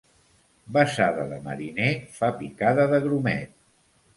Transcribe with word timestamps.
Besada 0.77 1.25
de 1.33 1.37
mariner 1.49 1.91
fa 2.17 2.33
picada 2.41 2.89
de 2.95 3.05
grumet. 3.05 3.57